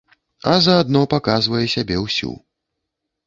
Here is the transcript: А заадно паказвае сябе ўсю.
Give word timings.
А 0.51 0.53
заадно 0.67 1.01
паказвае 1.11 1.63
сябе 1.75 1.99
ўсю. 2.05 2.31